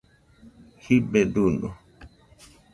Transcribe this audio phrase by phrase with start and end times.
[0.83, 1.69] jibe duño